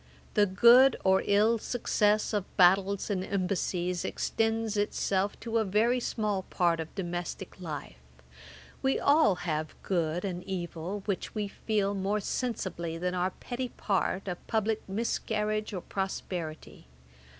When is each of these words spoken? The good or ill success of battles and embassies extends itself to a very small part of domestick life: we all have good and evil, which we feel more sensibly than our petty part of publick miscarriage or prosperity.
The 0.33 0.47
good 0.47 0.95
or 1.03 1.21
ill 1.27 1.59
success 1.59 2.33
of 2.33 2.57
battles 2.57 3.11
and 3.11 3.23
embassies 3.23 4.03
extends 4.03 4.75
itself 4.75 5.39
to 5.41 5.59
a 5.59 5.63
very 5.63 5.99
small 5.99 6.41
part 6.41 6.79
of 6.79 6.95
domestick 6.95 7.61
life: 7.61 7.99
we 8.81 8.99
all 8.99 9.35
have 9.45 9.75
good 9.83 10.25
and 10.25 10.43
evil, 10.45 11.03
which 11.05 11.35
we 11.35 11.47
feel 11.49 11.93
more 11.93 12.19
sensibly 12.19 12.97
than 12.97 13.13
our 13.13 13.29
petty 13.29 13.69
part 13.69 14.27
of 14.27 14.39
publick 14.47 14.81
miscarriage 14.89 15.71
or 15.71 15.81
prosperity. 15.81 16.87